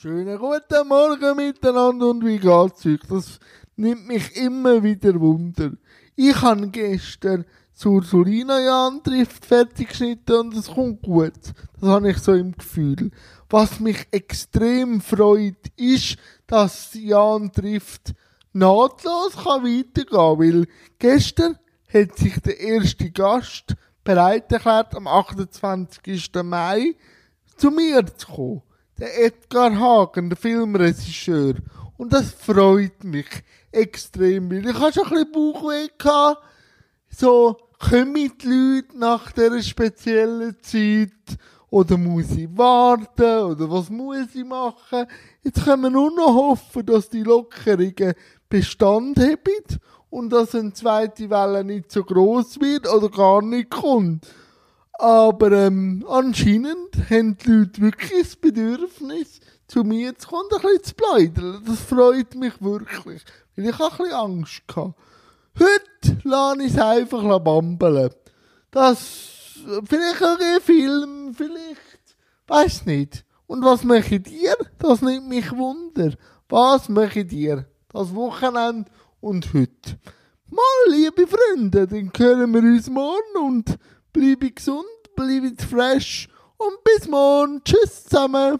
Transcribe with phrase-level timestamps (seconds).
[0.00, 3.00] Schönen guten Morgen miteinander und wie geht's euch?
[3.06, 3.38] Das
[3.76, 5.72] nimmt mich immer wieder Wunder.
[6.16, 11.34] Ich habe gestern zur Surina Jan trifft fertig geschnitten und es kommt gut.
[11.78, 13.10] Das habe ich so im Gefühl.
[13.50, 18.14] Was mich extrem freut, ist, dass Jan trifft
[18.54, 20.66] nahtlos kann weitergehen, weil
[20.98, 21.58] gestern
[21.92, 26.30] hat sich der erste Gast bereit erklärt, am 28.
[26.42, 26.96] Mai
[27.54, 28.62] zu mir zu kommen
[29.00, 31.54] der Edgar Hagen, der Filmregisseur.
[31.96, 33.26] Und das freut mich
[33.72, 35.88] extrem, ich hatte schon ein bisschen Bauchweh.
[37.08, 41.10] So, kommen die Leute nach dieser speziellen Zeit?
[41.70, 43.44] Oder muss ich warten?
[43.44, 45.06] Oder was muss ich machen?
[45.42, 48.14] Jetzt können wir nur noch hoffen, dass die Lockerungen
[48.48, 49.80] Bestand haben
[50.10, 54.26] und dass eine zweite Welle nicht so groß wird oder gar nicht kommt.
[55.00, 60.60] Aber ähm, anscheinend haben die Leute wirklich das Bedürfnis, zu mir zu kommen und ein
[60.60, 61.62] bisschen zu bleiben.
[61.66, 63.24] Das freut mich wirklich,
[63.56, 64.94] weil ich auch ein bisschen Angst hatte.
[65.58, 68.10] Heute lasse ich es einfach bambeln.
[68.70, 73.24] Das, vielleicht auch ein Film, vielleicht, weiß nicht.
[73.46, 74.54] Und was ich dir?
[74.78, 76.12] Das nimmt mich Wunder.
[76.50, 77.64] Was ich dir?
[77.90, 79.98] Das Wochenende und heute.
[80.50, 83.78] Mal, liebe Freunde, dann hören wir uns morgen und
[84.12, 84.84] bleibe gesund,
[85.16, 87.62] bleibe fresh und bis morgen.
[87.64, 88.58] Tschüss zusammen.